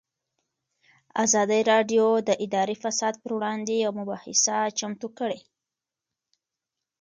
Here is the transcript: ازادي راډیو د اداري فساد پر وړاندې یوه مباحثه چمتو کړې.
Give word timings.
ازادي 1.23 1.61
راډیو 1.71 2.05
د 2.27 2.29
اداري 2.45 2.75
فساد 2.83 3.13
پر 3.23 3.31
وړاندې 3.37 3.73
یوه 3.83 3.97
مباحثه 4.01 4.57
چمتو 4.79 5.07
کړې. 5.17 5.39